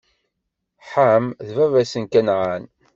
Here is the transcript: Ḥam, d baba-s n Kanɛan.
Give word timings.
Ḥam, 0.89 1.25
d 1.45 1.49
baba-s 1.57 1.93
n 2.01 2.05
Kanɛan. 2.11 2.63